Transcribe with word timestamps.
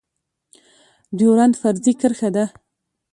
ډيورنډ 1.17 1.53
فرضي 1.61 1.93
کرښه 2.01 2.29
ده 2.35 2.45